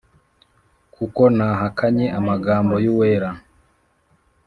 kuko 0.95 1.21
ntahakanye 1.35 2.05
amagambo 2.19 2.73
y’uwera 2.83 3.29